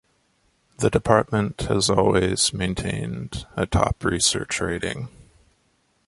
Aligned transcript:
The 0.79 0.89
department 0.89 1.61
has 1.69 1.87
always 1.87 2.53
maintained 2.55 3.45
a 3.55 3.67
top 3.67 4.03
research 4.03 4.59
rating. 4.59 5.09